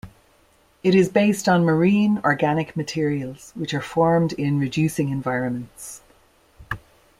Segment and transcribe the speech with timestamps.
[0.81, 6.01] It is based on marine organic materials, which are formed in reducing environments.